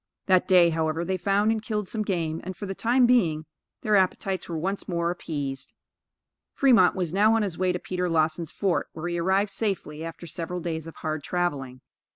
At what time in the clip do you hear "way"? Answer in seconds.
7.59-7.71